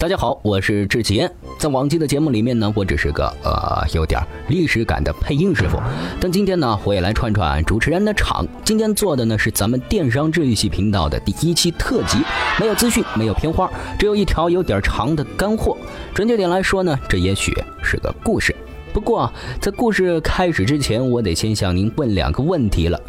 [0.00, 1.28] 大家好，我是志杰。
[1.58, 5.76] 在往期的节目里面呢，我只是个呃有点历史感的配音师傅，
[6.20, 8.46] 但今天呢，我也来串串主持人的场。
[8.64, 12.18] 今天做的呢是咱们电商治愈系频道的第一期特辑，
[12.60, 15.76] 没有资讯，没有片花，只有一条有点长的干货。
[16.14, 17.52] 准确点来说呢，这也许
[17.82, 18.54] 是个故事。
[18.98, 23.00] 不过在故事开始之前，我得先向您问两个问题了。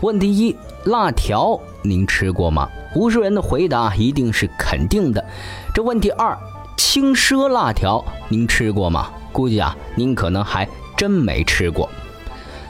[0.00, 0.56] 问题一：
[0.86, 2.68] 辣条您吃过吗？
[2.96, 5.24] 无数人的回答一定是肯定的。
[5.72, 6.36] 这问题二，
[6.76, 9.08] 轻奢辣条您吃过吗？
[9.30, 11.88] 估计啊，您可能还真没吃过。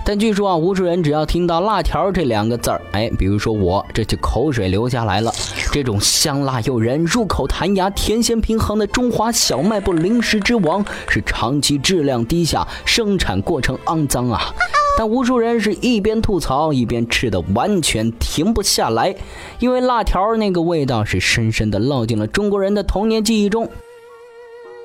[0.05, 5.33] 但据说啊，无数人只要听到“辣条”这两个字儿，哎，比如说我，这就口水流下来了。
[5.77, 14.41] 这种香辣诱人、入口弹牙、甜咸平衡的中华小卖部零食之王，是长期质量低下、生产过程肮脏啊。
[14.97, 19.15] 但无数人是一边吐槽一边吃的，完全停不下来，
[19.59, 23.69] 因为辣条那个味道是深深的烙进了中国人的童年记忆中。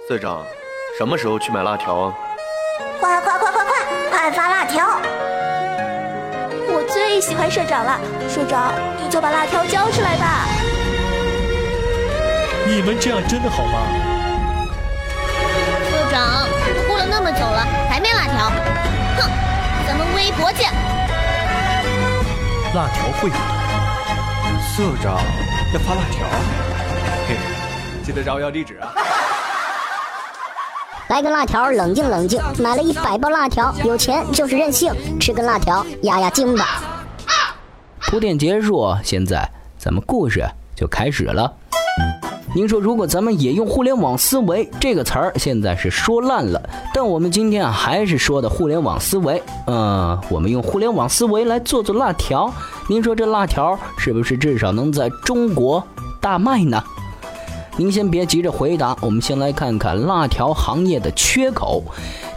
[0.09, 0.43] 社长，
[0.99, 2.13] 什么时候去买辣条啊？
[2.99, 3.73] 快快快快快，
[4.09, 4.99] 快发辣条！
[6.67, 10.49] 我最喜欢社长了，社长你就把辣条交出来吧。
[12.73, 13.85] 你们这样真的好吗？
[15.89, 16.47] 社长，
[16.87, 18.49] 过了那么久了还没辣条，
[19.17, 19.29] 哼！
[19.85, 20.71] 咱们微博见。
[22.73, 23.41] 辣条会有的，
[24.63, 25.19] 社长
[25.73, 26.25] 要发辣条，
[27.27, 27.35] 嘿，
[28.05, 28.93] 记得找我要地址啊。
[31.09, 32.41] 来根辣条，冷静冷静。
[32.57, 36.81] 买了一百包辣条，有钱就是任性，吃根辣条压压惊吧。
[37.99, 39.45] 铺垫结束，现在
[39.77, 41.53] 咱们故事就开始了。
[42.53, 46.61] 您说，如果咱们也用“互联网思维”这个词儿，现在是说烂了。
[46.93, 49.41] 但我们今天啊，还是说的互联网思维。
[49.67, 52.53] 嗯，我们用互联网思维来做做辣条。
[52.89, 55.81] 您说这辣条是不是至少能在中国
[56.19, 56.83] 大卖呢？
[57.77, 61.81] 您先别急着回答，我们先来看看辣条行业的缺口。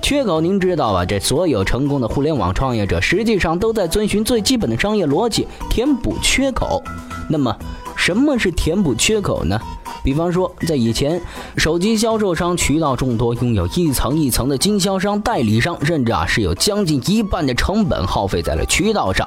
[0.00, 1.04] 缺口您知道吧？
[1.04, 6.80] 这所有成功的互联网创业者实际上都在遵循最基本的商业逻辑，填补缺口。
[7.28, 7.56] 那么，
[7.96, 9.60] 什么是填补缺口呢？
[10.04, 11.18] 比方说，在以前，
[11.56, 19.26] 手机销售商渠道众多，拥有一层一层的经销商、代理商，甚至啊是有将近一半的成本耗费在了渠道上。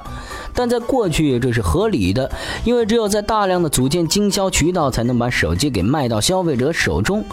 [0.54, 2.30] 但在过去，这是合理的，
[2.64, 7.24] 因为只有在大量的组建经销渠道，才能把手机给卖到消费者手中。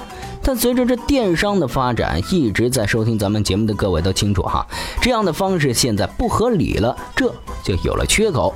[0.41, 4.65] 但随着这电商的发展，一直在收听咱们节目的各位都清楚哈，
[4.99, 7.31] 这样的方式现在不合理了，这
[7.63, 8.53] 就有了缺口。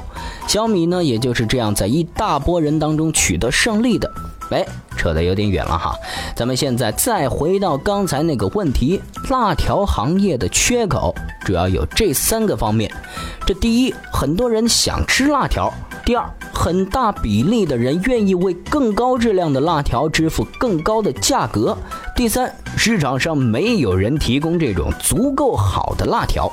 [0.48, 4.12] 小米呢，也就是这样在一大波人当中取得胜利的。
[4.52, 4.66] 哎，
[4.98, 5.94] 扯得有点远了哈，
[6.36, 9.00] 咱们现在再回到刚才那个问题，
[9.30, 11.14] 辣条行业的缺口
[11.46, 12.92] 主要有这三个方面。
[13.46, 15.72] 这第一，很多人想吃辣条；
[16.06, 21.76] 第二，很大比例的人愿意为更高质量的辣条支付更高的价格；
[22.16, 26.52] 第三，市场上没有人提供这种足够好的辣条。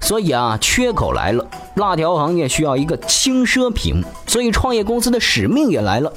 [0.00, 6.12] 所以啊，缺口来了，辣条行业需要一个轻奢品，所以创业公司的使命也来了。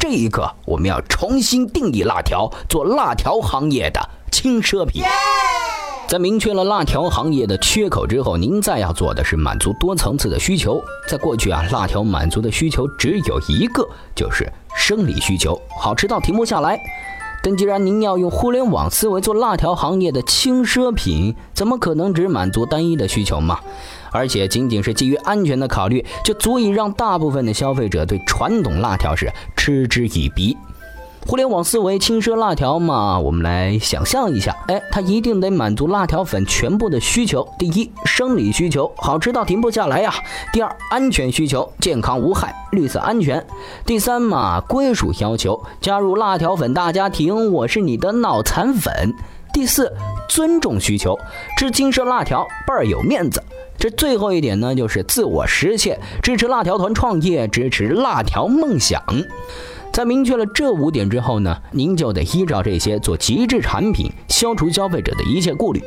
[0.00, 4.00] 这一刻，我们要重新定义辣条，做辣条行业的
[4.30, 5.02] 轻奢品。
[6.06, 10.80] 在明确了辣条行业的缺口之后，您再要做的是满足多层次的需求。
[11.08, 16.80] 在过去啊，辣条满足的需求只有一个，就是生理需求，好吃到停不下来。
[17.42, 23.58] 但既然您要用互联网思维做辣条行业的轻奢品，怎么可能只满足单一的需求嘛？
[24.12, 30.56] 而且仅仅是基于安全的考虑，就足以让大部分的消费者对传统辣条是嗤之以鼻。
[31.26, 40.10] 互联网思维轻奢辣条嘛，我们来想象一下，哎，它一定得满足辣条粉全部的需求：第一，生理需求，好吃到停不下来呀；
[40.54, 43.38] 第二，安全需求，健康无害，绿色安全；
[43.84, 49.12] 第三嘛，归属要求，加入辣条粉大家庭，我是你的脑残粉；
[49.52, 49.92] 第四，
[50.30, 51.18] 尊重需求，
[51.58, 53.42] 吃轻奢辣条倍儿有面子。
[53.78, 59.00] 这最后一点呢，就是自我实现，支持辣条团创业，支持辣条梦想。
[59.92, 65.80] 在明确了这五点之后呢，您就得依照这些做极致产品，消除消费者的一切顾虑。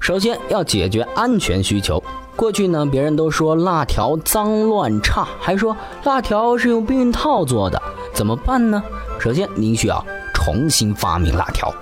[0.00, 2.02] 首先要解决安全需求。
[2.36, 7.80] 过去呢，别人都说辣条脏乱差，还说辣条是用避孕套做的，
[8.14, 8.82] 怎么办呢？
[9.18, 10.04] 首先，您需要
[10.34, 11.74] 重新发明辣条。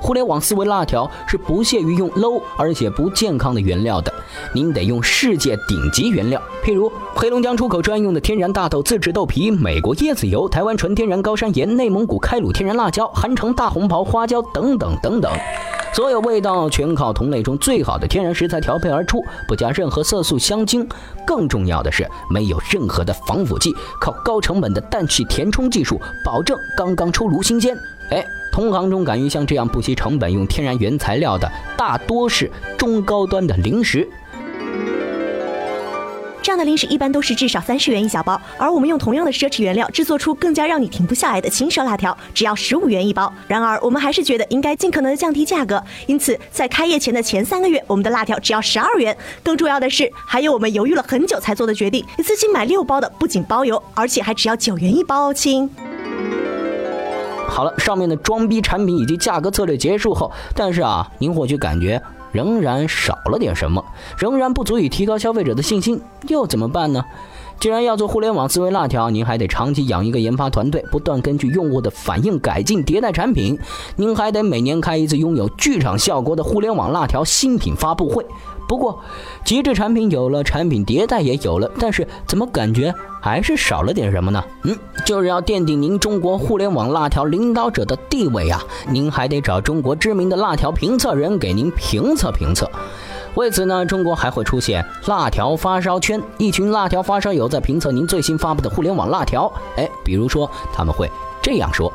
[0.00, 4.12] 互联网思维辣条是不屑于用 low 而且不健康的原料的，
[4.54, 15.30] 您得用世界顶级原料，譬如黑龙江出口专用的天然大豆自制豆皮、美国椰子油、台湾纯天然高山盐、内蒙古开鲁天然辣椒、韩城大红袍花椒等等等等。
[15.92, 20.88] 所有味道全靠同类中最好的天然食材调配而出，不加任何色素香精。
[21.26, 27.76] 更重要的是，没有任何的防腐剂，靠高成本的氮气填充技术，保证刚刚出炉新鲜。
[28.10, 34.08] 哎，同行中敢于像这样不惜成本用天然原材料的，大多是中高端的零食。
[36.42, 43.32] 这样的零食一般都是至少三十元一小包，而我们用同样的奢侈原料制作出更加让你停不下来的轻奢辣条，只要十五元一包。
[43.46, 49.16] 然而，我们还是觉得应该尽可能的降低价格，因此在开业前的前三个月，我们的辣条只要十二元。
[49.42, 55.68] 更重要的是，还有我们犹豫了很久才做的决定，一次性买六包的，不仅包邮，而且还只要九元一包哦，亲。
[57.48, 62.00] 好了，上面的装逼产品以及价格策略结束后，但是啊，您或许感觉。
[62.32, 63.84] 仍然少了点什么，
[64.18, 67.04] 仍然不足以提高消费者的信心，又怎么办呢？
[67.60, 73.58] 既然要做互联网思维辣条，您还得长期养一个研发团队，不断根据用户的反应改进迭代产品。
[73.96, 78.24] 您还得每年开一次拥有剧场效果的互联网辣条新品发布会。
[78.66, 78.98] 不过，
[79.44, 84.42] 极致产品有了，产品迭代也有了，但是怎么感觉还是少了点什么呢？
[84.62, 84.74] 嗯，
[85.04, 88.62] 就是要奠定您中国互联网辣条领导者的地位啊！
[88.88, 92.70] 您还得找中国知名的辣条评测人给您评测评测。
[93.36, 99.52] 为此呢，中国还会出现辣条发烧圈，一群辣条发烧友在评测您最新发布的互联网辣条。
[99.76, 101.10] 哎，比如说他们会
[101.42, 101.92] 这样说。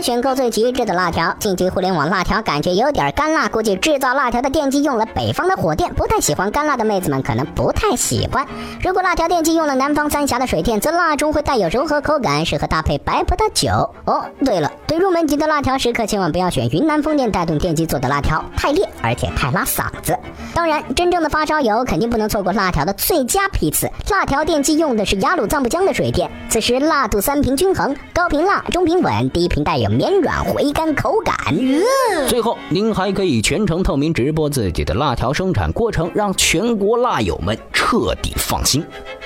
[0.00, 1.34] 选购最极致的辣条？
[1.38, 8.46] 近期互联网辣条感觉有点干辣，估计制造辣条的电机用了北方的火电，不太喜欢干辣的妹子们可能不太喜欢。
[8.82, 13.68] 如果辣条电机用了南方三峡的水电，则辣中会带有柔和口感，适合搭配白葡萄酒。
[14.06, 20.18] 哦，对了，对入门级的辣条食客，千万不要选云南风电带动电机做的辣条，太烈，而且太拉嗓子。
[20.54, 23.90] 当然，真正的发烧友肯定不能错过辣条的最佳批次。
[24.10, 29.58] 辣条电机用的是雅鲁藏布江的水电，此时辣度三平均衡，高频辣，中频稳，低频。
[29.68, 31.36] 带有绵软回甘口感。
[32.28, 38.84] 最后，您还可以全程透明直播自己的辣条生产过程，让全国辣友们彻底放心。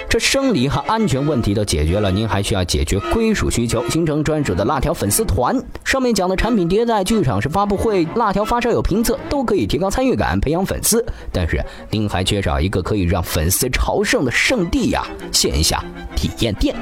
[0.09, 5.59] 这生理和安全问题都解决了，您还需要解决归属需求，形成专属的辣条粉丝团。
[5.85, 11.03] 上面讲的产品迭代、剧场式发布会、辣条发烧友评测，都可以提高参与感，培养粉丝。
[11.33, 15.83] 但是，您还缺少一个可以让粉丝朝圣的圣地呀——线下
[16.15, 16.77] 体验店。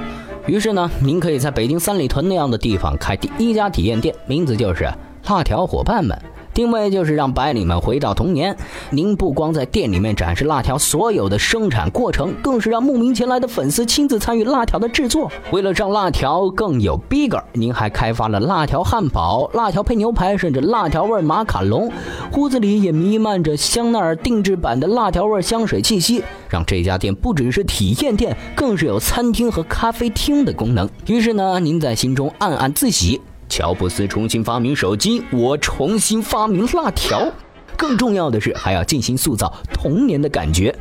[0.47, 4.89] 于是呢，您可以在北京三里屯那样的地方开第一家体验店，名字就是
[5.29, 6.17] 辣条伙伴们。
[6.61, 8.55] 因为就是让白领们回到童年。
[8.91, 15.33] 您不光在店里面展示辣条所有的生产过程，更是让慕名前来的粉丝亲自参与辣条的制作。
[15.53, 21.91] 为了让辣条更有逼格您还开发了辣条汉堡、辣条配牛排，甚至辣条味马卡龙。
[22.37, 30.87] 屋子里也弥漫着香奈儿定制版的辣条味香水气息，让这家店不只是体验店，更是有餐厅和咖啡厅的功能。
[31.07, 33.19] 于是呢，您在心中暗暗自喜。
[33.51, 37.31] 乔布斯重新发明手机，我重新发明辣条。
[37.77, 40.75] 更重要的是，还要进行塑造童年的感觉。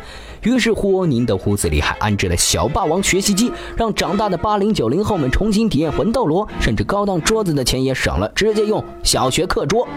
[0.43, 9.87] 于是霍宁的屋子里还安置了小霸王学习机，让长大的八零九零后们重新体验魂斗罗，甚至高档桌子的钱也省了，直接用小学课桌。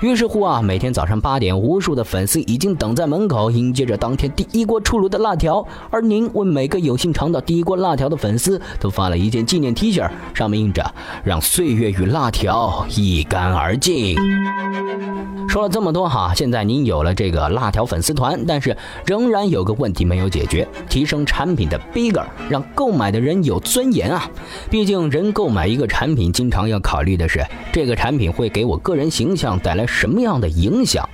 [0.00, 5.62] 于是乎啊，每天早上八点，无数的粉丝已经等在门口，迎接着当天第一锅出炉的辣条。
[5.90, 10.82] 而您为每个有幸尝到第一锅辣条的粉丝，都发了一件纪念 T 恤，上面印着
[11.22, 14.16] “让岁月与辣条一干而净”。
[15.48, 24.30] 说了这么多哈，现在您有了这个辣条粉丝团，但是仍然有个问题没有解决：提升产品的 bigger，让购买的人有尊严啊！
[24.70, 31.08] 毕竟人购买一个产品，经常要考虑的是这个产品会给我个人形象带来什么样的影响。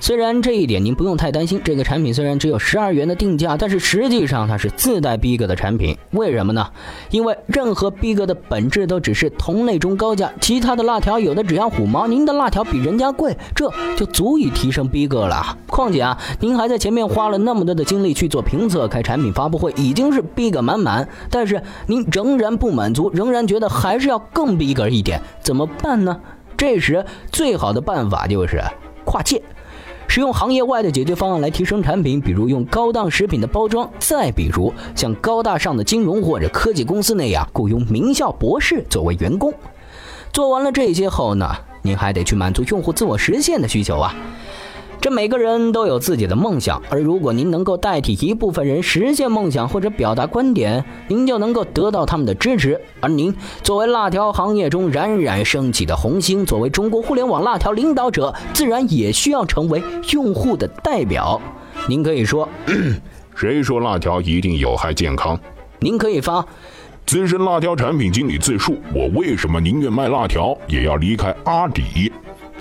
[0.00, 5.98] 虽然这一点您不用太担心，这个产品虽然只有十二元的定价，但是实际上它是自带逼格的产品。
[6.12, 6.68] 为什么呢？
[7.10, 15.58] 因为任何逼格的本质都只是同类中高价，其他的辣条有的只要五毛，您的辣条比人家贵，这就足以提升逼格了。
[15.66, 26.20] 况且啊，您还在前面花了那么多的精力去做评测、开产品发布会，已经是逼格满满，但是您仍然不满足，仍然觉得还是要更逼格一点，怎么办呢？
[26.58, 28.62] 这时最好的办法就是
[29.04, 29.40] 跨界。
[30.08, 39.54] 使用行业外的解决方案来提升产品，比如用高档食品的包装，再比如像高大上的金融或者科技公司那样雇佣名校博士作为员工。
[40.32, 44.14] 做完了这些后呢，您还得去满足用户自我实现的需求啊。
[45.00, 52.80] 这每个人都有自己的梦想，而如果您能够代替一部分人实现梦想或者表达观点，您就能够得到他们的支持。
[53.00, 61.40] 而您作为辣条行业中冉冉升起的红星，作为中国互联网辣条领导者，自然也需要成为用户的代表。
[61.86, 62.48] 您可以说
[63.36, 65.38] ：“谁说辣条一定有害健康？”
[65.78, 66.44] 您可以发
[67.06, 72.12] ：“资深辣条产品经理自述，我为什么宁愿卖辣条也要离开阿迪？”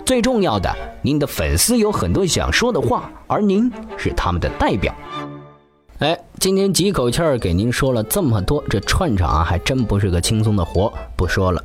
[0.07, 4.95] 最重要的，您的粉丝有很多想说的话，而您是他们的代表。
[5.99, 10.93] 哎，今天几口气儿给您说了这么多，这串场啊，还真不是个轻松的活。
[11.17, 11.61] 不说了，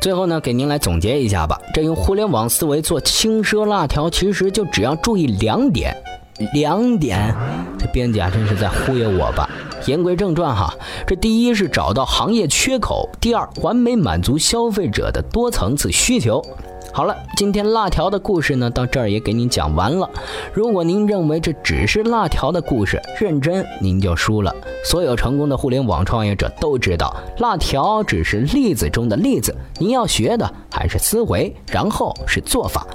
[0.00, 1.60] 最后呢，给您来总结一下吧。
[1.74, 5.94] 这用互联网思维做轻奢辣条，其实就只要注意两点。
[6.54, 7.34] 两点，
[7.78, 9.46] 这编辑啊，真是在忽悠我吧？
[9.84, 10.72] 言归正传哈，
[11.06, 16.42] 这第一是找到行业缺口，第二完美满足消费者的多层次需求。
[16.94, 20.08] 好了，今天辣条的故事呢，到这儿也给您讲完了。
[20.52, 24.54] 如果您认为这只是辣条的故事，认真您就输了。
[24.84, 32.86] 所有成功的互联网创业者都知道，辣条只是例子中的例子，您要学的还是思维，然后是做法。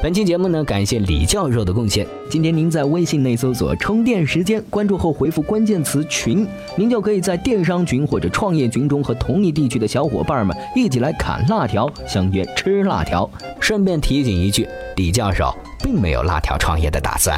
[0.00, 2.06] 本期节目呢，感谢李教授的贡献。
[2.30, 6.46] 今天您在微信内搜索“充电时间”，关注后回复关键词“群”，
[6.78, 13.28] 您就可以在电商群或者创业群中和同一地区的小伙伴们一起来砍辣条，相约吃辣条。
[13.58, 15.52] 顺便提醒一句，李教授
[15.82, 17.36] 并没有辣条创业的打算。